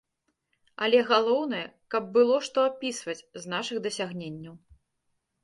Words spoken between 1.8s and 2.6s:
каб было